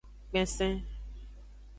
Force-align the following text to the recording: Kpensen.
Kpensen. 0.29 0.73